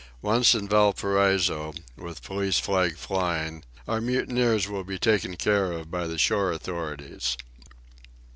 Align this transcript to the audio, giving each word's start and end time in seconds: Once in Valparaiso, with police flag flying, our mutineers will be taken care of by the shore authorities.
Once 0.23 0.55
in 0.55 0.67
Valparaiso, 0.67 1.71
with 1.95 2.23
police 2.23 2.57
flag 2.59 2.97
flying, 2.97 3.63
our 3.87 4.01
mutineers 4.01 4.67
will 4.67 4.83
be 4.83 4.97
taken 4.97 5.35
care 5.35 5.71
of 5.73 5.91
by 5.91 6.07
the 6.07 6.17
shore 6.17 6.51
authorities. 6.51 7.37